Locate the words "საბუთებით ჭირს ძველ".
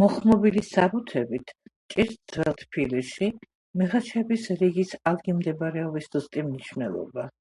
0.68-2.52